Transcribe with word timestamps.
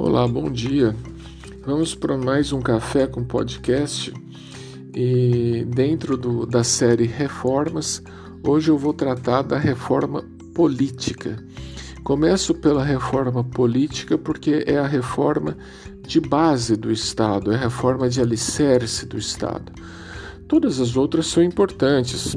Olá, 0.00 0.28
bom 0.28 0.48
dia. 0.48 0.94
Vamos 1.66 1.92
para 1.92 2.16
mais 2.16 2.52
um 2.52 2.60
café 2.60 3.08
com 3.08 3.24
podcast 3.24 4.14
e 4.94 5.66
dentro 5.68 6.16
do, 6.16 6.46
da 6.46 6.62
série 6.62 7.04
Reformas, 7.04 8.00
hoje 8.46 8.70
eu 8.70 8.78
vou 8.78 8.94
tratar 8.94 9.42
da 9.42 9.58
reforma 9.58 10.24
política. 10.54 11.44
Começo 12.04 12.54
pela 12.54 12.84
reforma 12.84 13.42
política 13.42 14.16
porque 14.16 14.62
é 14.68 14.78
a 14.78 14.86
reforma 14.86 15.58
de 16.06 16.20
base 16.20 16.76
do 16.76 16.92
Estado, 16.92 17.50
é 17.50 17.56
a 17.56 17.62
reforma 17.62 18.08
de 18.08 18.20
alicerce 18.20 19.04
do 19.04 19.18
Estado. 19.18 19.72
Todas 20.46 20.78
as 20.78 20.96
outras 20.96 21.26
são 21.26 21.42
importantes: 21.42 22.36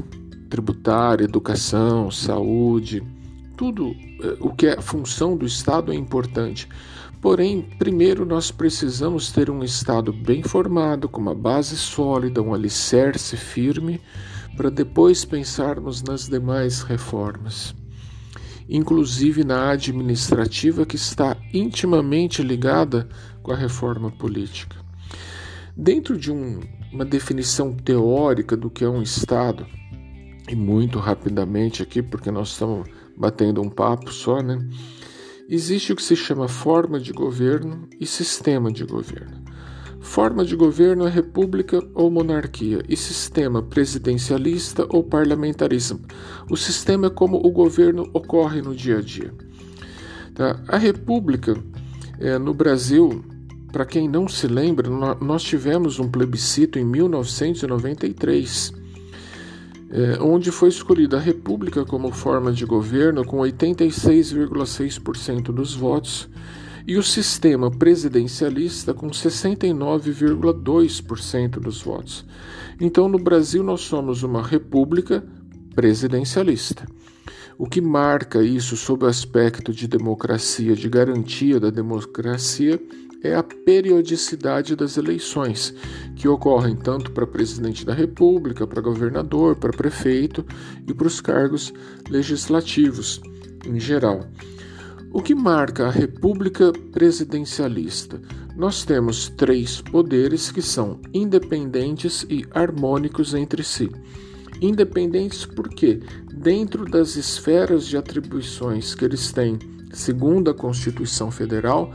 tributária, 0.50 1.26
educação, 1.26 2.10
saúde, 2.10 3.00
tudo 3.56 3.94
eh, 4.20 4.36
o 4.40 4.50
que 4.50 4.66
é 4.66 4.80
função 4.80 5.36
do 5.36 5.46
Estado 5.46 5.92
é 5.92 5.94
importante. 5.94 6.68
Porém, 7.22 7.62
primeiro 7.78 8.26
nós 8.26 8.50
precisamos 8.50 9.30
ter 9.30 9.48
um 9.48 9.62
Estado 9.62 10.12
bem 10.12 10.42
formado, 10.42 11.08
com 11.08 11.20
uma 11.20 11.36
base 11.36 11.76
sólida, 11.76 12.42
um 12.42 12.52
alicerce 12.52 13.36
firme, 13.36 14.00
para 14.56 14.68
depois 14.68 15.24
pensarmos 15.24 16.02
nas 16.02 16.28
demais 16.28 16.82
reformas, 16.82 17.76
inclusive 18.68 19.44
na 19.44 19.70
administrativa, 19.70 20.84
que 20.84 20.96
está 20.96 21.36
intimamente 21.54 22.42
ligada 22.42 23.08
com 23.40 23.52
a 23.52 23.56
reforma 23.56 24.10
política. 24.10 24.76
Dentro 25.76 26.18
de 26.18 26.32
um, 26.32 26.58
uma 26.92 27.04
definição 27.04 27.72
teórica 27.72 28.56
do 28.56 28.68
que 28.68 28.84
é 28.84 28.88
um 28.88 29.00
Estado, 29.00 29.64
e 30.48 30.56
muito 30.56 30.98
rapidamente 30.98 31.84
aqui, 31.84 32.02
porque 32.02 32.32
nós 32.32 32.48
estamos 32.48 32.88
batendo 33.16 33.62
um 33.62 33.70
papo 33.70 34.12
só, 34.12 34.42
né? 34.42 34.58
Existe 35.54 35.92
o 35.92 35.96
que 35.96 36.02
se 36.02 36.16
chama 36.16 36.48
forma 36.48 36.98
de 36.98 37.12
governo 37.12 37.86
e 38.00 38.06
sistema 38.06 38.72
de 38.72 38.84
governo. 38.84 39.44
Forma 40.00 40.46
de 40.46 40.56
governo 40.56 41.06
é 41.06 41.10
república 41.10 41.86
ou 41.92 42.10
monarquia, 42.10 42.82
e 42.88 42.96
sistema 42.96 43.60
presidencialista 43.60 44.86
ou 44.88 45.04
parlamentarismo. 45.04 46.00
O 46.48 46.56
sistema 46.56 47.08
é 47.08 47.10
como 47.10 47.36
o 47.36 47.50
governo 47.50 48.08
ocorre 48.14 48.62
no 48.62 48.74
dia 48.74 48.96
a 48.96 49.02
dia. 49.02 49.30
Tá? 50.34 50.58
A 50.68 50.78
república 50.78 51.54
é, 52.18 52.38
no 52.38 52.54
Brasil, 52.54 53.22
para 53.70 53.84
quem 53.84 54.08
não 54.08 54.26
se 54.26 54.46
lembra, 54.46 54.88
nós 55.20 55.42
tivemos 55.42 55.98
um 55.98 56.08
plebiscito 56.08 56.78
em 56.78 56.84
1993 56.86 58.80
é, 59.92 60.20
onde 60.22 60.50
foi 60.50 60.70
escolhida 60.70 61.18
a 61.18 61.20
República 61.20 61.84
como 61.84 62.10
forma 62.10 62.50
de 62.50 62.64
governo 62.64 63.22
com 63.24 63.36
86,6% 63.38 65.52
dos 65.52 65.74
votos 65.74 66.28
e 66.86 66.96
o 66.96 67.02
sistema 67.02 67.68
presidencialista 67.70 68.94
com 68.94 69.10
69,2% 69.10 71.60
dos 71.60 71.82
votos. 71.82 72.24
Então, 72.80 73.06
no 73.08 73.18
Brasil, 73.18 73.62
nós 73.62 73.82
somos 73.82 74.22
uma 74.22 74.42
república 74.42 75.22
presidencialista. 75.74 76.86
O 77.58 77.66
que 77.66 77.80
marca 77.80 78.42
isso 78.42 78.76
sob 78.76 79.04
o 79.04 79.08
aspecto 79.08 79.72
de 79.72 79.86
democracia, 79.86 80.74
de 80.74 80.88
garantia 80.88 81.60
da 81.60 81.70
democracia, 81.70 82.80
é 83.22 83.34
a 83.34 83.42
periodicidade 83.42 84.74
das 84.74 84.96
eleições, 84.96 85.74
que 86.16 86.26
ocorrem 86.26 86.76
tanto 86.76 87.12
para 87.12 87.26
presidente 87.26 87.86
da 87.86 87.94
República, 87.94 88.66
para 88.66 88.82
governador, 88.82 89.56
para 89.56 89.72
prefeito 89.72 90.44
e 90.86 90.92
para 90.92 91.06
os 91.06 91.20
cargos 91.20 91.72
legislativos 92.08 93.20
em 93.64 93.78
geral. 93.78 94.26
O 95.12 95.20
que 95.20 95.34
marca 95.34 95.86
a 95.86 95.90
República 95.90 96.72
Presidencialista? 96.90 98.20
Nós 98.56 98.84
temos 98.84 99.28
três 99.28 99.80
poderes 99.80 100.50
que 100.50 100.62
são 100.62 101.00
independentes 101.12 102.24
e 102.28 102.44
harmônicos 102.50 103.34
entre 103.34 103.62
si. 103.62 103.90
Independentes 104.60 105.44
porque, 105.44 106.00
dentro 106.32 106.84
das 106.84 107.16
esferas 107.16 107.86
de 107.86 107.96
atribuições 107.96 108.94
que 108.94 109.04
eles 109.04 109.32
têm, 109.32 109.58
segundo 109.92 110.50
a 110.50 110.54
Constituição 110.54 111.30
Federal, 111.30 111.92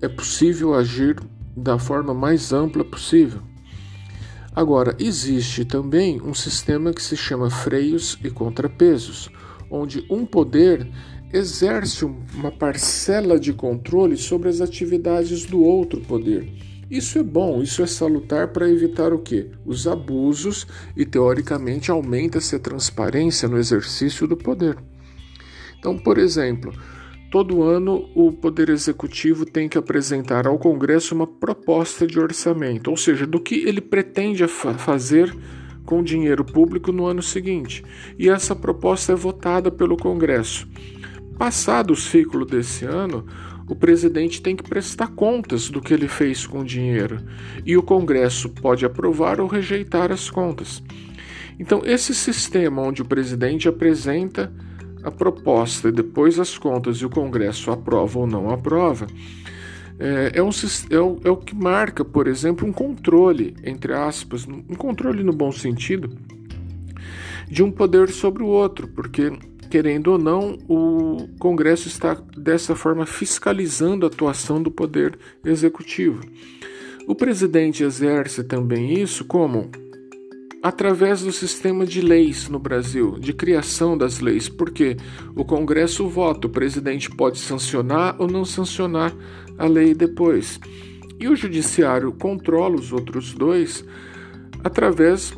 é 0.00 0.08
possível 0.08 0.74
agir 0.74 1.16
da 1.56 1.78
forma 1.78 2.12
mais 2.12 2.52
ampla 2.52 2.84
possível. 2.84 3.40
Agora, 4.54 4.96
existe 4.98 5.64
também 5.64 6.20
um 6.22 6.32
sistema 6.32 6.92
que 6.92 7.02
se 7.02 7.16
chama 7.16 7.50
freios 7.50 8.18
e 8.24 8.30
contrapesos, 8.30 9.30
onde 9.70 10.06
um 10.10 10.24
poder 10.24 10.88
exerce 11.32 12.04
uma 12.04 12.50
parcela 12.50 13.38
de 13.38 13.52
controle 13.52 14.16
sobre 14.16 14.48
as 14.48 14.60
atividades 14.60 15.44
do 15.44 15.62
outro 15.62 16.00
poder. 16.00 16.50
Isso 16.90 17.18
é 17.18 17.22
bom, 17.22 17.62
isso 17.62 17.82
é 17.82 17.86
salutar 17.86 18.48
para 18.48 18.70
evitar 18.70 19.12
o 19.12 19.18
quê? 19.18 19.50
Os 19.64 19.88
abusos 19.88 20.66
e, 20.96 21.04
teoricamente, 21.04 21.90
aumenta-se 21.90 22.54
a 22.54 22.60
transparência 22.60 23.48
no 23.48 23.58
exercício 23.58 24.26
do 24.26 24.36
poder. 24.36 24.78
Então, 25.78 25.98
por 25.98 26.16
exemplo, 26.16 26.72
Todo 27.30 27.62
ano, 27.62 28.08
o 28.14 28.32
Poder 28.32 28.68
Executivo 28.68 29.44
tem 29.44 29.68
que 29.68 29.76
apresentar 29.76 30.46
ao 30.46 30.58
Congresso 30.58 31.14
uma 31.14 31.26
proposta 31.26 32.06
de 32.06 32.20
orçamento, 32.20 32.88
ou 32.88 32.96
seja, 32.96 33.26
do 33.26 33.40
que 33.40 33.56
ele 33.66 33.80
pretende 33.80 34.46
fazer 34.46 35.34
com 35.84 36.00
o 36.00 36.04
dinheiro 36.04 36.44
público 36.44 36.92
no 36.92 37.06
ano 37.06 37.22
seguinte. 37.22 37.84
E 38.18 38.28
essa 38.28 38.54
proposta 38.54 39.12
é 39.12 39.16
votada 39.16 39.70
pelo 39.70 39.96
Congresso. 39.96 40.68
Passado 41.36 41.92
o 41.92 41.96
ciclo 41.96 42.46
desse 42.46 42.84
ano, 42.84 43.26
o 43.68 43.74
presidente 43.74 44.40
tem 44.40 44.54
que 44.54 44.62
prestar 44.62 45.08
contas 45.08 45.68
do 45.68 45.80
que 45.80 45.92
ele 45.92 46.08
fez 46.08 46.46
com 46.46 46.60
o 46.60 46.64
dinheiro 46.64 47.18
e 47.64 47.76
o 47.76 47.82
Congresso 47.82 48.48
pode 48.48 48.86
aprovar 48.86 49.40
ou 49.40 49.48
rejeitar 49.48 50.12
as 50.12 50.30
contas. 50.30 50.82
Então, 51.58 51.82
esse 51.84 52.14
sistema 52.14 52.82
onde 52.82 53.02
o 53.02 53.04
presidente 53.04 53.68
apresenta 53.68 54.52
a 55.06 55.10
proposta 55.10 55.88
e 55.88 55.92
depois 55.92 56.36
as 56.40 56.58
contas 56.58 56.96
e 56.96 57.06
o 57.06 57.10
Congresso 57.10 57.70
aprova 57.70 58.18
ou 58.18 58.26
não 58.26 58.50
aprova, 58.50 59.06
é, 60.00 60.32
é, 60.34 60.42
um, 60.42 60.50
é, 60.90 60.98
o, 60.98 61.20
é 61.24 61.30
o 61.30 61.36
que 61.36 61.54
marca, 61.54 62.04
por 62.04 62.26
exemplo, 62.26 62.68
um 62.68 62.72
controle, 62.72 63.54
entre 63.62 63.92
aspas, 63.92 64.46
um 64.48 64.74
controle 64.74 65.22
no 65.22 65.32
bom 65.32 65.52
sentido, 65.52 66.10
de 67.48 67.62
um 67.62 67.70
poder 67.70 68.10
sobre 68.10 68.42
o 68.42 68.48
outro, 68.48 68.88
porque, 68.88 69.32
querendo 69.70 70.08
ou 70.08 70.18
não, 70.18 70.58
o 70.68 71.28
Congresso 71.38 71.86
está 71.86 72.14
dessa 72.36 72.74
forma 72.74 73.06
fiscalizando 73.06 74.04
a 74.04 74.08
atuação 74.08 74.60
do 74.60 74.72
poder 74.72 75.16
executivo. 75.44 76.20
O 77.06 77.14
presidente 77.14 77.84
exerce 77.84 78.42
também 78.42 79.00
isso 79.00 79.24
como 79.24 79.70
através 80.62 81.22
do 81.22 81.32
sistema 81.32 81.86
de 81.86 82.00
leis 82.00 82.48
no 82.48 82.58
Brasil, 82.58 83.18
de 83.18 83.32
criação 83.32 83.96
das 83.96 84.20
leis, 84.20 84.48
porque 84.48 84.96
o 85.34 85.44
Congresso 85.44 86.08
vota, 86.08 86.46
o 86.46 86.50
presidente 86.50 87.10
pode 87.10 87.38
sancionar 87.38 88.16
ou 88.18 88.26
não 88.26 88.44
sancionar 88.44 89.14
a 89.58 89.66
lei 89.66 89.94
depois. 89.94 90.58
E 91.18 91.28
o 91.28 91.36
Judiciário 91.36 92.12
controla 92.12 92.76
os 92.76 92.92
outros 92.92 93.32
dois 93.32 93.84
através 94.62 95.32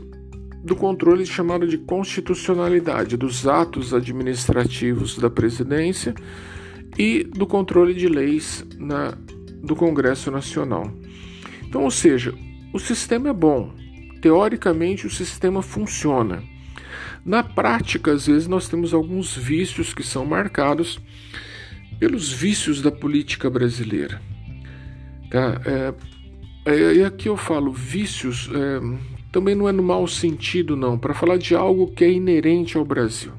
do 0.62 0.74
controle 0.74 1.24
chamado 1.24 1.66
de 1.66 1.78
constitucionalidade 1.78 3.16
dos 3.16 3.46
atos 3.46 3.94
administrativos 3.94 5.18
da 5.18 5.30
presidência 5.30 6.14
e 6.98 7.24
do 7.24 7.46
controle 7.46 7.94
de 7.94 8.08
leis 8.08 8.64
na, 8.76 9.16
do 9.62 9.76
Congresso 9.76 10.30
Nacional. 10.30 10.90
Então, 11.66 11.84
ou 11.84 11.90
seja, 11.90 12.34
o 12.72 12.78
sistema 12.78 13.28
é 13.28 13.32
bom, 13.32 13.72
Teoricamente, 14.20 15.06
o 15.06 15.10
sistema 15.10 15.62
funciona. 15.62 16.42
Na 17.24 17.42
prática, 17.42 18.12
às 18.12 18.26
vezes, 18.26 18.48
nós 18.48 18.68
temos 18.68 18.94
alguns 18.94 19.36
vícios 19.36 19.92
que 19.92 20.02
são 20.02 20.24
marcados 20.24 21.00
pelos 21.98 22.32
vícios 22.32 22.80
da 22.80 22.90
política 22.90 23.50
brasileira. 23.50 24.20
Tá? 25.30 25.60
É, 25.66 25.94
é, 26.70 26.94
e 26.94 27.04
aqui 27.04 27.28
eu 27.28 27.36
falo 27.36 27.72
vícios, 27.72 28.48
é, 28.54 28.80
também 29.32 29.54
não 29.54 29.68
é 29.68 29.72
no 29.72 29.82
mau 29.82 30.06
sentido, 30.06 30.76
não, 30.76 30.98
para 30.98 31.14
falar 31.14 31.38
de 31.38 31.54
algo 31.54 31.92
que 31.92 32.04
é 32.04 32.10
inerente 32.10 32.76
ao 32.76 32.84
Brasil. 32.84 33.32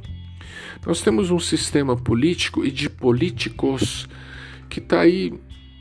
Nós 0.85 1.01
temos 1.01 1.29
um 1.29 1.39
sistema 1.39 1.95
político 1.95 2.65
e 2.65 2.71
de 2.71 2.89
políticos 2.89 4.07
que 4.69 4.79
está 4.79 5.01
aí 5.01 5.33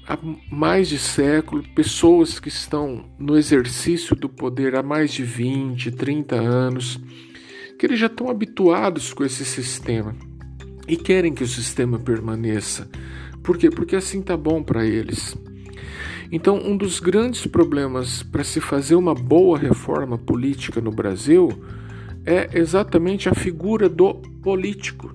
há 0.09 0.19
mais 0.51 0.89
de 0.89 0.99
século, 0.99 1.63
pessoas 1.75 2.41
que 2.41 2.49
estão 2.49 3.05
no 3.19 3.37
exercício 3.37 4.17
do 4.17 4.27
poder 4.27 4.75
há 4.75 4.83
mais 4.83 5.13
de 5.13 5.23
20, 5.23 5.91
30 5.91 6.35
anos, 6.35 6.99
que 7.79 7.85
eles 7.85 8.01
já 8.01 8.07
estão 8.07 8.31
habituados 8.31 9.13
com 9.13 9.23
esse 9.23 9.45
sistema 9.45 10.17
e 10.89 10.97
querem 10.97 11.35
que 11.35 11.45
o 11.45 11.47
sistema 11.47 11.99
permaneça. 11.99 12.89
Por 13.43 13.59
quê? 13.59 13.69
Porque 13.69 13.97
assim 13.97 14.23
tá 14.23 14.35
bom 14.35 14.63
para 14.63 14.87
eles. 14.87 15.37
Então, 16.33 16.57
um 16.57 16.77
dos 16.77 17.01
grandes 17.01 17.47
problemas 17.47 18.23
para 18.23 18.45
se 18.45 18.61
fazer 18.61 18.95
uma 18.95 19.15
boa 19.15 19.59
reforma 19.59 20.17
política 20.17 20.81
no 20.81 20.91
Brasil 20.91 21.51
é 22.25 22.49
exatamente 22.59 23.29
a 23.29 23.35
figura 23.35 23.89
do 23.91 24.15
político. 24.15 25.15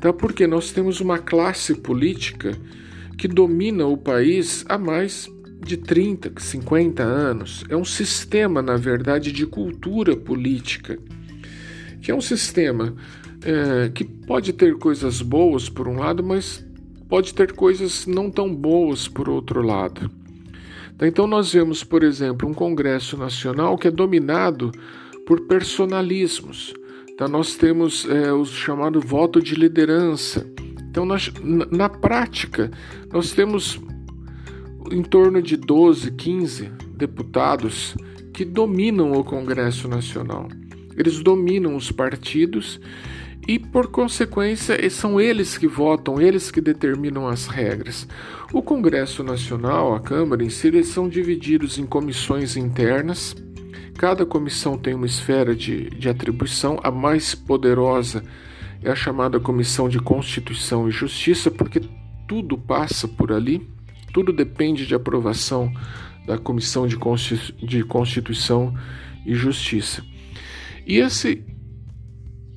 Tá? 0.00 0.12
Porque 0.12 0.46
nós 0.46 0.72
temos 0.72 1.00
uma 1.00 1.18
classe 1.18 1.74
política 1.74 2.56
que 3.18 3.26
domina 3.26 3.84
o 3.86 3.96
país 3.96 4.64
há 4.68 4.78
mais 4.78 5.28
de 5.60 5.76
30, 5.76 6.32
50 6.40 7.02
anos. 7.02 7.64
É 7.68 7.76
um 7.76 7.84
sistema, 7.84 8.62
na 8.62 8.76
verdade, 8.76 9.32
de 9.32 9.44
cultura 9.44 10.16
política, 10.16 10.96
que 12.00 12.12
é 12.12 12.14
um 12.14 12.20
sistema 12.20 12.94
é, 13.44 13.88
que 13.88 14.04
pode 14.04 14.52
ter 14.52 14.78
coisas 14.78 15.20
boas 15.20 15.68
por 15.68 15.88
um 15.88 15.98
lado, 15.98 16.22
mas 16.22 16.64
pode 17.08 17.34
ter 17.34 17.52
coisas 17.52 18.06
não 18.06 18.30
tão 18.30 18.54
boas 18.54 19.08
por 19.08 19.28
outro 19.28 19.62
lado. 19.62 20.08
Então, 21.02 21.26
nós 21.26 21.52
vemos, 21.52 21.84
por 21.84 22.02
exemplo, 22.02 22.48
um 22.48 22.54
Congresso 22.54 23.16
Nacional 23.16 23.76
que 23.76 23.88
é 23.88 23.90
dominado 23.90 24.72
por 25.26 25.46
personalismos. 25.46 26.72
Então, 27.10 27.28
nós 27.28 27.56
temos 27.56 28.08
é, 28.08 28.32
o 28.32 28.44
chamado 28.44 29.00
voto 29.00 29.40
de 29.40 29.54
liderança. 29.54 30.48
Então, 30.98 31.06
nós, 31.06 31.32
na 31.70 31.88
prática, 31.88 32.72
nós 33.12 33.30
temos 33.30 33.80
em 34.90 35.00
torno 35.00 35.40
de 35.40 35.56
12, 35.56 36.10
15 36.10 36.72
deputados 36.90 37.94
que 38.32 38.44
dominam 38.44 39.12
o 39.12 39.22
Congresso 39.22 39.86
Nacional. 39.86 40.48
Eles 40.96 41.20
dominam 41.20 41.76
os 41.76 41.92
partidos 41.92 42.80
e, 43.46 43.60
por 43.60 43.92
consequência, 43.92 44.90
são 44.90 45.20
eles 45.20 45.56
que 45.56 45.68
votam, 45.68 46.20
eles 46.20 46.50
que 46.50 46.60
determinam 46.60 47.28
as 47.28 47.46
regras. 47.46 48.08
O 48.52 48.60
Congresso 48.60 49.22
Nacional, 49.22 49.94
a 49.94 50.00
Câmara 50.00 50.42
em 50.42 50.50
si, 50.50 50.66
eles 50.66 50.88
são 50.88 51.08
divididos 51.08 51.78
em 51.78 51.86
comissões 51.86 52.56
internas. 52.56 53.36
Cada 53.96 54.26
comissão 54.26 54.76
tem 54.76 54.94
uma 54.94 55.06
esfera 55.06 55.54
de, 55.54 55.90
de 55.90 56.08
atribuição. 56.08 56.80
A 56.82 56.90
mais 56.90 57.36
poderosa 57.36 58.24
é 58.82 58.90
a 58.90 58.94
chamada 58.94 59.40
Comissão 59.40 59.88
de 59.88 59.98
Constituição 59.98 60.88
e 60.88 60.90
Justiça, 60.90 61.50
porque 61.50 61.80
tudo 62.26 62.56
passa 62.56 63.08
por 63.08 63.32
ali, 63.32 63.68
tudo 64.12 64.32
depende 64.32 64.86
de 64.86 64.94
aprovação 64.94 65.72
da 66.26 66.38
Comissão 66.38 66.86
de 66.86 67.84
Constituição 67.84 68.74
e 69.26 69.34
Justiça. 69.34 70.04
E 70.86 70.96
esse 70.96 71.44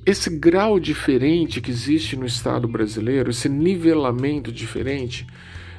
esse 0.04 0.28
grau 0.30 0.80
diferente 0.80 1.60
que 1.60 1.70
existe 1.70 2.16
no 2.16 2.26
Estado 2.26 2.66
brasileiro, 2.66 3.30
esse 3.30 3.48
nivelamento 3.48 4.50
diferente, 4.50 5.24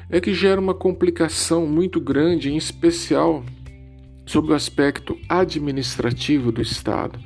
é 0.08 0.18
que 0.18 0.32
gera 0.32 0.58
uma 0.58 0.74
complicação 0.74 1.66
muito 1.66 2.00
grande, 2.00 2.50
em 2.50 2.56
especial 2.56 3.44
sobre 4.24 4.52
o 4.52 4.54
aspecto 4.54 5.18
administrativo 5.28 6.50
do 6.50 6.62
Estado, 6.62 7.18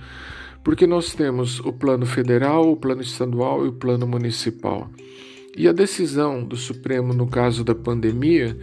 porque 0.69 0.87
nós 0.87 1.15
temos 1.15 1.61
o 1.61 1.73
plano 1.73 2.05
federal, 2.05 2.71
o 2.71 2.77
plano 2.77 3.01
estadual 3.01 3.65
e 3.65 3.71
o 3.71 3.73
plano 3.73 4.07
municipal. 4.07 4.91
E 5.57 5.67
a 5.67 5.73
decisão 5.73 6.45
do 6.45 6.57
Supremo 6.57 7.15
no 7.15 7.27
caso 7.27 7.65
da 7.65 7.75
pandemia 7.75 8.55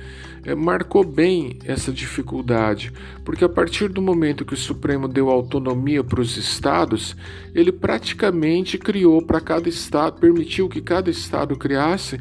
é, 0.44 0.54
marcou 0.54 1.04
bem 1.04 1.58
essa 1.66 1.92
dificuldade, 1.92 2.94
porque 3.24 3.44
a 3.44 3.50
partir 3.50 3.90
do 3.90 4.04
momento 4.04 4.46
que 4.46 4.54
o 4.54 4.58
Supremo 4.58 5.08
deu 5.08 5.32
autonomia 5.32 6.04
para 6.04 6.22
os 6.22 6.38
estados, 6.38 7.16
ele 7.56 7.72
praticamente 7.72 8.78
criou 8.78 9.20
para 9.24 9.42
cada 9.42 9.68
estado, 9.68 10.20
permitiu 10.20 10.70
que 10.70 10.82
cada 10.82 11.10
estado 11.10 11.58
criasse 11.58 12.20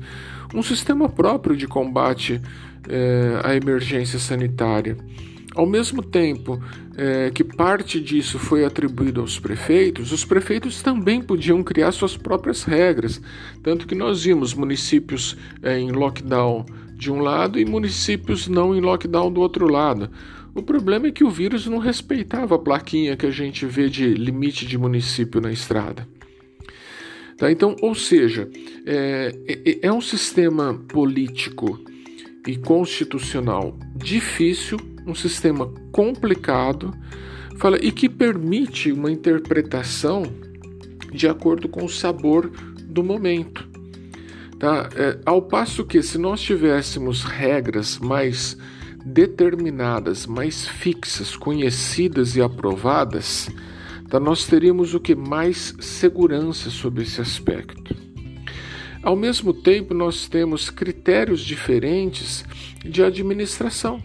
um 0.55 0.63
sistema 0.63 1.11
próprio 1.11 1.55
de 1.55 1.69
combate 1.69 2.41
é, 2.89 3.39
à 3.45 3.55
emergência 3.55 4.19
sanitária. 4.19 4.97
Ao 5.55 5.67
mesmo 5.67 6.03
tempo 6.03 6.61
é, 6.97 7.31
que 7.31 7.45
parte 7.45 8.01
disso 8.01 8.39
foi 8.39 8.65
atribuído 8.65 9.21
aos 9.21 9.39
prefeitos, 9.39 10.11
os 10.11 10.25
prefeitos 10.25 10.83
também 10.83 11.23
podiam 11.23 11.63
criar 11.63 11.93
suas 11.93 12.17
próprias 12.17 12.65
regras. 12.65 13.23
Tanto 13.63 13.87
que 13.87 13.95
nós 13.95 14.25
vimos 14.25 14.53
municípios 14.53 15.37
é, 15.63 15.79
em 15.79 15.93
lockdown 15.93 16.67
de 16.97 17.11
um 17.11 17.21
lado 17.21 17.59
e 17.59 17.65
municípios 17.65 18.49
não 18.49 18.75
em 18.75 18.81
lockdown 18.81 19.33
do 19.33 19.41
outro 19.41 19.71
lado. 19.71 20.11
O 20.55 20.63
problema 20.63 21.07
é 21.07 21.13
que 21.13 21.25
o 21.25 21.31
vírus 21.31 21.67
não 21.67 21.79
respeitava 21.79 22.57
a 22.57 22.59
plaquinha 22.59 23.17
que 23.17 23.27
a 23.27 23.31
gente 23.31 23.65
vê 23.67 23.89
de 23.89 24.09
limite 24.09 24.67
de 24.67 24.77
município 24.77 25.41
na 25.41 25.53
estrada. 25.53 26.07
Tá? 27.37 27.51
Então, 27.51 27.77
ou 27.81 27.95
seja, 27.95 28.49
é, 28.87 29.37
é, 29.47 29.87
é 29.87 29.93
um 29.93 30.01
sistema 30.01 30.75
político 30.89 31.81
e 32.47 32.57
constitucional 32.57 33.77
difícil 33.97 34.94
um 35.07 35.15
sistema 35.15 35.73
complicado 35.93 36.93
fala, 37.57 37.79
e 37.81 37.93
que 37.93 38.09
permite 38.09 38.93
uma 38.93 39.11
interpretação 39.11 40.25
de 41.13 41.29
acordo 41.29 41.69
com 41.69 41.85
o 41.85 41.89
sabor 41.89 42.51
do 42.85 43.03
momento. 43.03 43.69
Tá? 44.59 44.89
É, 44.97 45.19
ao 45.25 45.43
passo 45.43 45.85
que, 45.85 46.03
se 46.03 46.19
nós 46.19 46.41
tivéssemos 46.41 47.23
regras 47.23 47.99
mais 47.99 48.57
determinadas, 49.05 50.27
mais 50.27 50.67
fixas, 50.67 51.37
conhecidas 51.37 52.37
e 52.37 52.43
aprovadas, 52.43 53.49
tá? 54.09 54.19
nós 54.19 54.47
teríamos 54.47 54.95
o 54.95 55.01
que 55.01 55.15
mais 55.15 55.75
segurança 55.81 56.71
sobre 56.71 57.03
esse 57.03 57.21
aspecto. 57.21 57.95
Ao 59.03 59.15
mesmo 59.15 59.53
tempo, 59.53 59.93
nós 59.93 60.27
temos 60.29 60.71
critérios 60.71 61.43
diferentes 61.43 62.43
de 62.83 63.03
administração. 63.03 64.03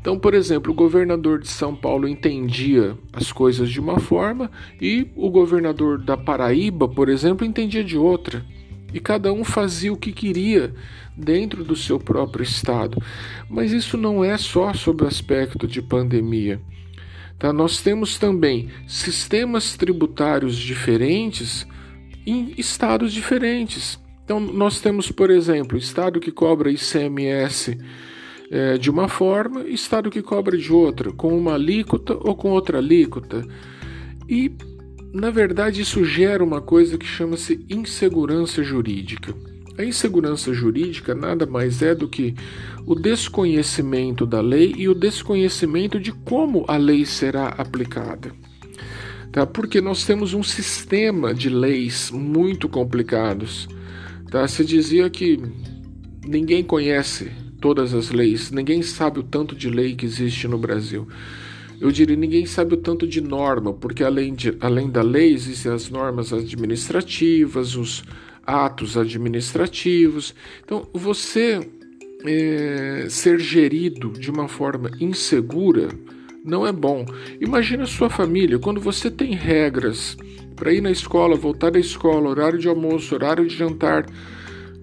Então, 0.00 0.18
por 0.18 0.32
exemplo, 0.32 0.72
o 0.72 0.74
governador 0.74 1.40
de 1.40 1.48
São 1.48 1.74
Paulo 1.74 2.08
entendia 2.08 2.96
as 3.12 3.32
coisas 3.32 3.68
de 3.68 3.80
uma 3.80 3.98
forma 3.98 4.50
e 4.80 5.08
o 5.16 5.28
governador 5.28 5.98
da 5.98 6.16
Paraíba, 6.16 6.88
por 6.88 7.08
exemplo, 7.08 7.44
entendia 7.44 7.82
de 7.82 7.98
outra. 7.98 8.44
E 8.94 9.00
cada 9.00 9.32
um 9.32 9.44
fazia 9.44 9.92
o 9.92 9.96
que 9.96 10.12
queria 10.12 10.72
dentro 11.16 11.62
do 11.62 11.76
seu 11.76 11.98
próprio 11.98 12.42
estado. 12.42 13.02
Mas 13.50 13.72
isso 13.72 13.96
não 13.96 14.24
é 14.24 14.38
só 14.38 14.72
sobre 14.72 15.04
o 15.04 15.08
aspecto 15.08 15.66
de 15.66 15.82
pandemia. 15.82 16.60
Tá? 17.38 17.52
Nós 17.52 17.82
temos 17.82 18.18
também 18.18 18.68
sistemas 18.86 19.76
tributários 19.76 20.56
diferentes 20.56 21.66
em 22.26 22.54
estados 22.56 23.12
diferentes. 23.12 23.98
Então, 24.24 24.40
nós 24.40 24.80
temos, 24.80 25.10
por 25.10 25.30
exemplo, 25.30 25.76
estado 25.76 26.20
que 26.20 26.30
cobra 26.30 26.70
ICMS 26.70 27.78
é, 28.50 28.78
de 28.78 28.90
uma 28.90 29.08
forma, 29.08 29.68
estado 29.68 30.10
que 30.10 30.22
cobra 30.22 30.56
de 30.56 30.72
outra, 30.72 31.12
com 31.12 31.36
uma 31.36 31.54
alíquota 31.54 32.14
ou 32.14 32.34
com 32.34 32.50
outra 32.50 32.78
alíquota. 32.78 33.46
E, 34.28 34.52
na 35.12 35.30
verdade, 35.30 35.82
isso 35.82 36.04
gera 36.04 36.42
uma 36.42 36.60
coisa 36.60 36.96
que 36.96 37.06
chama-se 37.06 37.64
insegurança 37.68 38.62
jurídica. 38.62 39.34
A 39.76 39.84
insegurança 39.84 40.52
jurídica 40.52 41.14
nada 41.14 41.46
mais 41.46 41.82
é 41.82 41.94
do 41.94 42.08
que 42.08 42.34
o 42.84 42.94
desconhecimento 42.94 44.26
da 44.26 44.40
lei 44.40 44.74
e 44.76 44.88
o 44.88 44.94
desconhecimento 44.94 46.00
de 46.00 46.10
como 46.10 46.64
a 46.66 46.76
lei 46.76 47.04
será 47.04 47.48
aplicada. 47.48 48.32
Tá? 49.30 49.46
Porque 49.46 49.80
nós 49.80 50.04
temos 50.04 50.34
um 50.34 50.42
sistema 50.42 51.32
de 51.32 51.48
leis 51.48 52.10
muito 52.10 52.68
complicados. 52.68 53.68
Tá? 54.30 54.48
Se 54.48 54.64
dizia 54.64 55.08
que 55.08 55.40
ninguém 56.26 56.64
conhece 56.64 57.30
todas 57.60 57.94
as 57.94 58.10
leis. 58.10 58.50
Ninguém 58.50 58.82
sabe 58.82 59.20
o 59.20 59.22
tanto 59.22 59.54
de 59.54 59.68
lei 59.68 59.94
que 59.94 60.06
existe 60.06 60.46
no 60.48 60.58
Brasil. 60.58 61.06
Eu 61.80 61.92
diria, 61.92 62.16
ninguém 62.16 62.44
sabe 62.44 62.74
o 62.74 62.76
tanto 62.76 63.06
de 63.06 63.20
norma, 63.20 63.72
porque 63.72 64.02
além, 64.02 64.34
de, 64.34 64.56
além 64.60 64.90
da 64.90 65.02
lei 65.02 65.32
existem 65.32 65.70
as 65.70 65.88
normas 65.88 66.32
administrativas, 66.32 67.76
os 67.76 68.02
atos 68.44 68.96
administrativos. 68.96 70.34
Então, 70.64 70.88
você 70.92 71.60
é, 72.26 73.06
ser 73.08 73.38
gerido 73.38 74.10
de 74.10 74.30
uma 74.30 74.48
forma 74.48 74.90
insegura 75.00 75.88
não 76.44 76.66
é 76.66 76.72
bom. 76.72 77.04
Imagina 77.40 77.84
a 77.84 77.86
sua 77.86 78.08
família, 78.08 78.58
quando 78.58 78.80
você 78.80 79.10
tem 79.10 79.34
regras 79.34 80.16
para 80.56 80.72
ir 80.72 80.80
na 80.80 80.90
escola, 80.90 81.36
voltar 81.36 81.70
da 81.70 81.78
escola, 81.78 82.28
horário 82.28 82.58
de 82.58 82.68
almoço, 82.68 83.14
horário 83.14 83.46
de 83.46 83.54
jantar, 83.54 84.06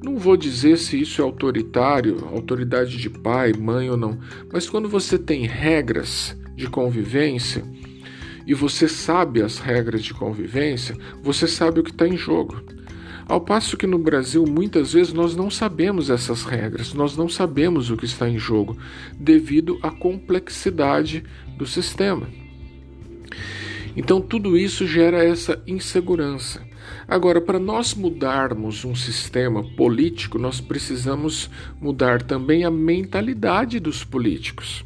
não 0.06 0.20
vou 0.20 0.38
dizer 0.38 0.78
se 0.78 1.02
isso 1.02 1.20
é 1.20 1.26
autoritário, 1.26 2.28
autoridade 2.32 2.96
de 2.96 3.10
pai, 3.10 3.54
mãe 3.54 3.90
ou 3.90 3.98
não, 3.98 4.20
mas 4.54 4.70
quando 4.70 4.88
você 4.88 5.18
tem 5.18 5.48
regras 5.48 6.38
de 6.56 6.68
convivência 6.68 7.66
e 8.46 8.54
você 8.54 8.88
sabe 8.88 9.42
as 9.42 9.58
regras 9.58 10.04
de 10.04 10.14
convivência, 10.14 10.96
você 11.24 11.48
sabe 11.48 11.80
o 11.80 11.84
que 11.84 11.90
está 11.90 12.08
em 12.08 12.16
jogo. 12.16 12.62
Ao 13.28 13.42
passo 13.42 13.76
que 13.76 13.88
no 13.88 13.98
Brasil, 13.98 14.46
muitas 14.48 14.94
vezes, 14.94 15.12
nós 15.12 15.36
não 15.36 15.50
sabemos 15.50 16.12
essas 16.12 16.44
regras, 16.44 16.94
nós 16.94 17.18
não 17.18 17.28
sabemos 17.28 17.90
o 17.90 17.98
que 17.98 18.06
está 18.06 18.30
em 18.30 18.38
jogo, 18.38 18.78
devido 19.20 19.80
à 19.82 19.90
complexidade 19.90 21.24
do 21.58 21.66
sistema. 21.66 22.30
Então, 23.98 24.22
tudo 24.22 24.56
isso 24.56 24.86
gera 24.86 25.24
essa 25.24 25.60
insegurança. 25.66 26.62
Agora, 27.08 27.40
para 27.40 27.60
nós 27.60 27.94
mudarmos 27.94 28.84
um 28.84 28.96
sistema 28.96 29.64
político, 29.76 30.40
nós 30.40 30.60
precisamos 30.60 31.50
mudar 31.80 32.22
também 32.22 32.64
a 32.64 32.72
mentalidade 32.72 33.80
dos 33.80 34.04
políticos. 34.04 34.86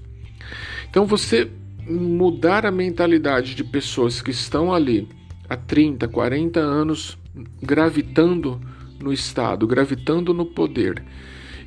Então, 0.89 1.05
você 1.05 1.49
mudar 1.87 2.65
a 2.65 2.71
mentalidade 2.71 3.55
de 3.55 3.63
pessoas 3.63 4.21
que 4.21 4.31
estão 4.31 4.73
ali 4.73 5.07
há 5.49 5.55
30, 5.55 6.07
40 6.07 6.59
anos 6.59 7.17
gravitando 7.61 8.61
no 9.01 9.13
Estado, 9.13 9.65
gravitando 9.65 10.33
no 10.33 10.45
poder, 10.45 11.03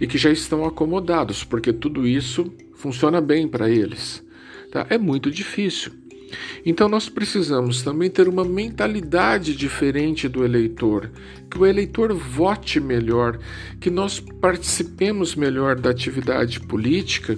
e 0.01 0.07
que 0.07 0.19
já 0.19 0.31
estão 0.31 0.65
acomodados, 0.65 1.45
porque 1.45 1.73
tudo 1.73 2.07
isso 2.07 2.53
funciona 2.75 3.21
bem 3.21 3.49
para 3.49 3.71
eles. 3.71 4.25
Tá? 4.71 4.87
É 4.91 4.99
muito 4.99 5.31
difícil. 5.31 5.93
Então 6.65 6.89
nós 6.89 7.09
precisamos 7.09 7.83
também 7.83 8.11
ter 8.11 8.29
uma 8.29 8.45
mentalidade 8.45 9.55
diferente 9.55 10.29
do 10.29 10.45
eleitor, 10.45 11.11
que 11.51 11.59
o 11.59 11.67
eleitor 11.67 12.13
vote 12.15 12.81
melhor, 12.81 13.39
que 13.81 13.91
nós 13.91 14.21
participemos 14.21 15.35
melhor 15.35 15.77
da 15.79 15.91
atividade 15.91 16.61
política, 16.61 17.37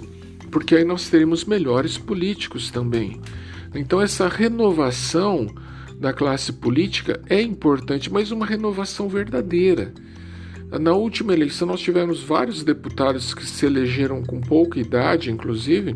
porque 0.51 0.75
aí 0.75 0.85
nós 0.85 1.09
teremos 1.09 1.45
melhores 1.45 1.97
políticos 1.97 2.71
também. 2.71 3.19
Então 3.73 4.01
essa 4.01 4.27
renovação 4.27 5.47
da 5.99 6.13
classe 6.13 6.53
política 6.53 7.21
é 7.29 7.41
importante, 7.41 8.11
mas 8.11 8.31
uma 8.31 8.45
renovação 8.45 9.09
verdadeira. 9.09 9.93
Na 10.79 10.93
última 10.93 11.33
eleição 11.33 11.67
nós 11.67 11.79
tivemos 11.79 12.21
vários 12.21 12.63
deputados 12.63 13.33
que 13.33 13.45
se 13.45 13.65
elegeram 13.65 14.23
com 14.23 14.41
pouca 14.41 14.79
idade, 14.79 15.31
inclusive, 15.31 15.95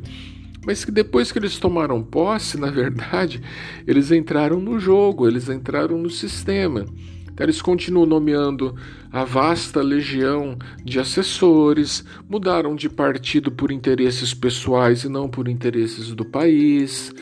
mas 0.69 0.85
que 0.85 0.91
depois 0.91 1.31
que 1.31 1.39
eles 1.39 1.57
tomaram 1.57 2.03
posse, 2.03 2.55
na 2.55 2.69
verdade, 2.69 3.41
eles 3.87 4.11
entraram 4.11 4.59
no 4.59 4.77
jogo, 4.77 5.27
eles 5.27 5.49
entraram 5.49 5.97
no 5.97 6.11
sistema. 6.11 6.85
Então, 7.23 7.43
eles 7.43 7.59
continuam 7.59 8.05
nomeando 8.05 8.75
a 9.11 9.23
vasta 9.23 9.81
legião 9.81 10.55
de 10.85 10.99
assessores, 10.99 12.05
mudaram 12.29 12.75
de 12.75 12.87
partido 12.87 13.51
por 13.51 13.71
interesses 13.71 14.31
pessoais 14.31 15.03
e 15.03 15.09
não 15.09 15.27
por 15.27 15.47
interesses 15.47 16.13
do 16.13 16.23
país. 16.23 17.15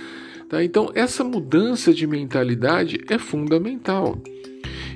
Tá? 0.50 0.62
Então, 0.62 0.92
essa 0.94 1.24
mudança 1.24 1.94
de 1.94 2.06
mentalidade 2.06 3.00
é 3.10 3.18
fundamental. 3.18 4.22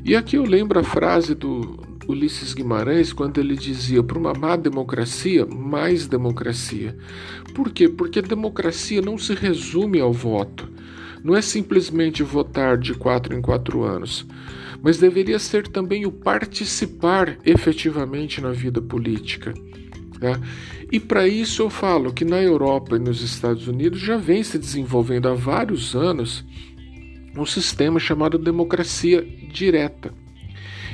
E 0.04 0.14
aqui 0.14 0.36
eu 0.36 0.44
lembro 0.44 0.78
a 0.78 0.84
frase 0.84 1.34
do 1.34 1.91
Ulisses 2.08 2.54
Guimarães 2.54 3.14
quando 3.14 3.40
ele 3.40 3.56
dizia: 3.56 4.04
para 4.04 4.18
uma 4.18 4.34
má 4.34 4.56
democracia, 4.56 5.46
mais 5.46 6.08
democracia. 6.08 6.98
Por 7.54 7.72
quê? 7.72 7.88
Porque 7.88 8.22
democracia 8.22 9.02
não 9.02 9.18
se 9.18 9.34
resume 9.34 10.00
ao 10.00 10.12
voto. 10.12 10.70
Não 11.24 11.36
é 11.36 11.42
simplesmente 11.42 12.24
votar 12.24 12.78
de 12.78 12.94
quatro 12.94 13.36
em 13.36 13.42
quatro 13.42 13.84
anos, 13.84 14.26
mas 14.82 14.98
deveria 14.98 15.38
ser 15.38 15.68
também 15.68 16.06
o 16.06 16.12
participar 16.12 17.38
efetivamente 17.46 18.42
na 18.42 18.52
vida 18.52 18.82
política. 18.82 19.54
Tá? 20.20 20.40
E 20.92 21.00
para 21.00 21.28
isso 21.28 21.62
eu 21.62 21.70
falo 21.70 22.12
que 22.12 22.26
na 22.26 22.42
Europa 22.42 22.96
e 22.96 23.00
nos 23.00 23.22
Estados 23.22 23.68
Unidos 23.68 24.00
já 24.00 24.18
vem 24.18 24.44
se 24.44 24.58
desenvolvendo 24.58 25.30
há 25.30 25.34
vários 25.34 25.96
anos 25.96 26.44
um 27.36 27.46
sistema 27.46 28.00
chamado 28.00 28.38
democracia 28.38 29.26
direta. 29.52 30.14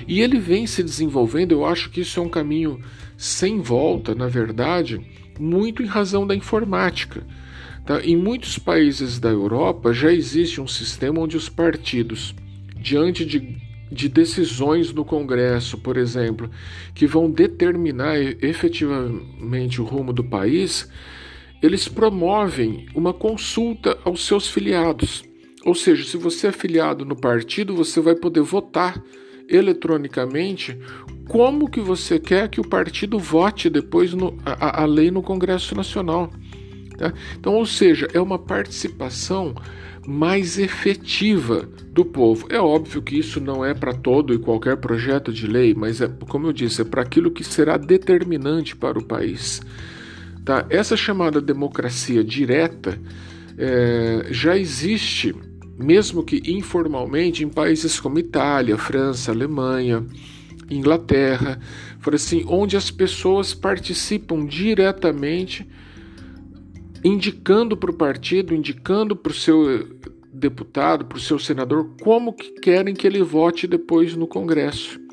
E 0.07 0.21
ele 0.21 0.39
vem 0.39 0.65
se 0.65 0.81
desenvolvendo, 0.81 1.51
eu 1.51 1.65
acho 1.65 1.89
que 1.89 2.01
isso 2.01 2.19
é 2.19 2.23
um 2.23 2.29
caminho 2.29 2.79
sem 3.17 3.59
volta, 3.59 4.15
na 4.15 4.27
verdade, 4.27 5.01
muito 5.37 5.83
em 5.83 5.85
razão 5.85 6.25
da 6.25 6.33
informática. 6.33 7.25
Tá? 7.85 8.01
Em 8.01 8.15
muitos 8.15 8.57
países 8.57 9.19
da 9.19 9.29
Europa 9.29 9.93
já 9.93 10.11
existe 10.11 10.61
um 10.61 10.67
sistema 10.67 11.19
onde 11.19 11.35
os 11.35 11.49
partidos, 11.49 12.33
diante 12.79 13.25
de, 13.25 13.57
de 13.91 14.07
decisões 14.07 14.93
no 14.93 15.03
Congresso, 15.03 15.77
por 15.77 15.97
exemplo, 15.97 16.49
que 16.95 17.05
vão 17.05 17.29
determinar 17.29 18.17
efetivamente 18.41 19.81
o 19.81 19.85
rumo 19.85 20.13
do 20.13 20.23
país, 20.23 20.89
eles 21.61 21.87
promovem 21.87 22.85
uma 22.95 23.13
consulta 23.13 23.97
aos 24.05 24.25
seus 24.25 24.47
filiados. 24.47 25.23
Ou 25.65 25.75
seja, 25.75 26.05
se 26.05 26.15
você 26.15 26.47
é 26.47 26.51
filiado 26.51 27.03
no 27.03 27.15
partido, 27.15 27.75
você 27.75 27.99
vai 27.99 28.15
poder 28.15 28.41
votar 28.41 29.03
eletronicamente 29.49 30.77
como 31.27 31.69
que 31.69 31.79
você 31.79 32.19
quer 32.19 32.49
que 32.49 32.59
o 32.59 32.67
partido 32.67 33.19
vote 33.19 33.69
depois 33.69 34.13
no, 34.13 34.37
a, 34.45 34.83
a 34.83 34.85
lei 34.85 35.11
no 35.11 35.21
Congresso 35.21 35.75
Nacional. 35.75 36.31
Tá? 36.97 37.13
Então, 37.39 37.53
ou 37.53 37.65
seja, 37.65 38.07
é 38.13 38.19
uma 38.19 38.39
participação 38.39 39.53
mais 40.07 40.57
efetiva 40.57 41.67
do 41.91 42.05
povo. 42.05 42.47
É 42.49 42.59
óbvio 42.59 43.01
que 43.01 43.19
isso 43.19 43.41
não 43.41 43.63
é 43.63 43.73
para 43.73 43.93
todo 43.93 44.33
e 44.33 44.39
qualquer 44.39 44.77
projeto 44.77 45.33
de 45.33 45.45
lei, 45.47 45.73
mas 45.73 45.99
é, 45.99 46.07
como 46.29 46.47
eu 46.47 46.53
disse, 46.53 46.81
é 46.81 46.85
para 46.85 47.01
aquilo 47.01 47.29
que 47.29 47.43
será 47.43 47.75
determinante 47.75 48.75
para 48.75 48.97
o 48.97 49.03
país. 49.03 49.61
Tá? 50.45 50.65
Essa 50.69 50.95
chamada 50.95 51.41
democracia 51.41 52.23
direta 52.23 52.97
é, 53.57 54.27
já 54.31 54.57
existe 54.57 55.35
mesmo 55.77 56.23
que 56.23 56.41
informalmente, 56.51 57.43
em 57.43 57.49
países 57.49 57.99
como 57.99 58.19
Itália, 58.19 58.77
França, 58.77 59.31
Alemanha, 59.31 60.05
Inglaterra, 60.69 61.59
for 61.99 62.15
assim, 62.15 62.43
onde 62.47 62.75
as 62.75 62.91
pessoas 62.91 63.53
participam 63.53 64.45
diretamente, 64.45 65.67
indicando 67.03 67.77
para 67.77 67.91
o 67.91 67.95
partido, 67.95 68.53
indicando 68.53 69.15
para 69.15 69.31
o 69.31 69.35
seu 69.35 69.87
deputado, 70.33 71.05
para 71.05 71.17
o 71.17 71.21
seu 71.21 71.39
senador, 71.39 71.91
como 72.01 72.33
que 72.33 72.51
querem 72.59 72.93
que 72.93 73.07
ele 73.07 73.21
vote 73.21 73.67
depois 73.67 74.15
no 74.15 74.27
Congresso. 74.27 75.06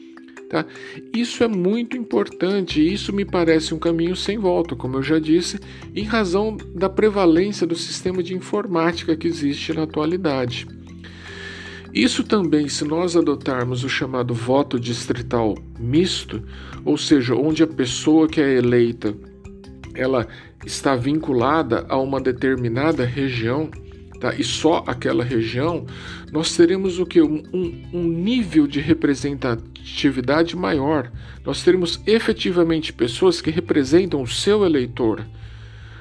Tá? 0.48 0.64
Isso 1.12 1.42
é 1.42 1.48
muito 1.48 1.96
importante 1.96 2.80
e 2.80 2.92
isso 2.92 3.12
me 3.12 3.24
parece 3.24 3.74
um 3.74 3.78
caminho 3.78 4.14
sem 4.14 4.38
volta, 4.38 4.76
como 4.76 4.96
eu 4.96 5.02
já 5.02 5.18
disse, 5.18 5.58
em 5.94 6.04
razão 6.04 6.56
da 6.74 6.88
prevalência 6.88 7.66
do 7.66 7.74
sistema 7.74 8.22
de 8.22 8.34
informática 8.34 9.16
que 9.16 9.26
existe 9.26 9.72
na 9.72 9.84
atualidade. 9.84 10.66
Isso 11.92 12.24
também, 12.24 12.68
se 12.68 12.84
nós 12.84 13.16
adotarmos 13.16 13.84
o 13.84 13.88
chamado 13.88 14.34
voto 14.34 14.80
distrital 14.80 15.56
misto, 15.78 16.42
ou 16.84 16.98
seja, 16.98 17.34
onde 17.34 17.62
a 17.62 17.68
pessoa 17.68 18.28
que 18.28 18.40
é 18.40 18.56
eleita 18.56 19.14
ela 19.94 20.26
está 20.66 20.96
vinculada 20.96 21.86
a 21.88 21.96
uma 21.96 22.20
determinada 22.20 23.04
região, 23.04 23.70
tá? 24.24 24.34
e 24.38 24.42
só 24.42 24.82
aquela 24.86 25.22
região, 25.22 25.84
nós 26.32 26.56
teremos 26.56 26.98
o 26.98 27.04
que? 27.04 27.20
Um, 27.20 27.42
um, 27.92 28.02
nível 28.08 28.66
de 28.66 28.80
representatividade 28.80 30.56
maior. 30.56 31.12
Nós 31.44 31.62
teremos 31.62 32.00
efetivamente 32.06 32.90
pessoas 32.90 33.42
que 33.42 33.50
representam 33.50 34.22
o 34.22 34.26
seu 34.26 34.64
eleitor. 34.64 35.26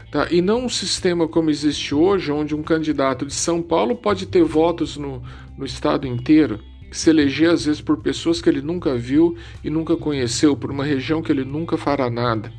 Tá? 0.10 0.28
E 0.32 0.42
não 0.42 0.66
um 0.66 0.70
sistema 0.70 1.28
como 1.28 1.50
existe 1.50 1.94
hoje, 1.94 2.32
onde 2.32 2.56
um 2.56 2.64
candidato 2.64 3.26
de 3.26 3.34
São 3.34 3.62
Paulo 3.62 3.94
pode 3.94 4.26
ter 4.26 4.44
votos 4.44 4.96
no, 4.96 5.22
no 5.58 5.66
estado 5.66 6.08
inteiro, 6.08 6.62
se 6.94 7.10
eleger 7.10 7.50
às 7.50 7.66
vezes 7.66 7.82
por 7.82 7.98
pessoas 7.98 8.42
que 8.42 8.48
ele 8.48 8.62
nunca 8.62 8.96
viu 8.96 9.36
e 9.62 9.70
nunca 9.70 9.98
conheceu, 9.98 10.56
por 10.56 10.72
uma 10.72 10.86
região 10.86 11.22
que 11.22 11.32
ele 11.32 11.44
nunca 11.44 11.76
fará 11.76 12.10
nada. 12.10 12.54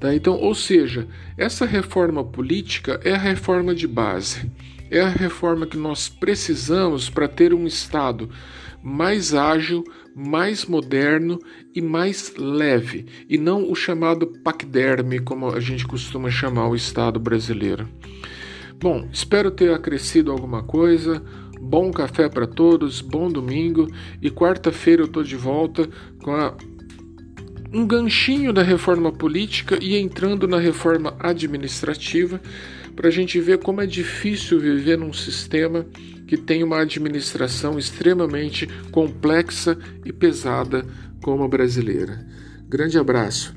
Tá? 0.00 0.12
Então, 0.12 0.34
ou 0.34 0.54
seja, 0.54 1.06
essa 1.36 1.64
reforma 1.64 2.24
política 2.24 2.98
é 3.04 3.12
a 3.12 3.18
reforma 3.18 3.72
de 3.72 3.86
base 3.86 4.50
é 4.90 5.00
a 5.00 5.08
reforma 5.08 5.66
que 5.66 5.76
nós 5.76 6.08
precisamos 6.08 7.08
para 7.08 7.28
ter 7.28 7.54
um 7.54 7.66
Estado 7.66 8.28
mais 8.82 9.34
ágil, 9.34 9.84
mais 10.14 10.64
moderno 10.64 11.38
e 11.74 11.80
mais 11.80 12.34
leve, 12.36 13.06
e 13.28 13.38
não 13.38 13.70
o 13.70 13.74
chamado 13.74 14.26
paquiderme, 14.42 15.20
como 15.20 15.48
a 15.48 15.60
gente 15.60 15.86
costuma 15.86 16.30
chamar 16.30 16.68
o 16.68 16.74
Estado 16.74 17.20
brasileiro. 17.20 17.88
Bom, 18.78 19.08
espero 19.12 19.50
ter 19.50 19.72
acrescido 19.72 20.32
alguma 20.32 20.62
coisa. 20.62 21.22
Bom 21.60 21.90
café 21.90 22.28
para 22.28 22.46
todos, 22.46 23.02
bom 23.02 23.30
domingo 23.30 23.86
e 24.22 24.30
quarta-feira 24.30 25.02
eu 25.02 25.06
estou 25.06 25.22
de 25.22 25.36
volta 25.36 25.86
com 26.22 26.34
a 26.34 26.56
um 27.72 27.86
ganchinho 27.86 28.52
da 28.52 28.62
reforma 28.62 29.12
política 29.12 29.78
e 29.80 29.96
entrando 29.96 30.48
na 30.48 30.58
reforma 30.58 31.14
administrativa 31.20 32.40
para 32.94 33.08
a 33.08 33.10
gente 33.10 33.40
ver 33.40 33.58
como 33.58 33.80
é 33.80 33.86
difícil 33.86 34.60
viver 34.60 34.98
num 34.98 35.12
sistema 35.12 35.86
que 36.26 36.36
tem 36.36 36.62
uma 36.62 36.80
administração 36.80 37.78
extremamente 37.78 38.66
complexa 38.90 39.76
e 40.04 40.12
pesada 40.12 40.86
como 41.22 41.42
a 41.44 41.48
brasileira. 41.48 42.24
Grande 42.68 42.98
abraço. 42.98 43.52